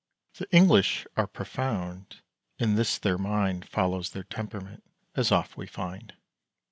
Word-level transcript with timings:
The 0.39 0.49
English 0.51 1.05
are 1.15 1.27
profound: 1.27 2.21
in 2.57 2.73
this 2.73 2.97
their 2.97 3.19
mind 3.19 3.69
Follows 3.69 4.09
their 4.09 4.23
temperament, 4.23 4.83
as 5.13 5.31
oft 5.31 5.57
we 5.57 5.67
find. 5.67 6.15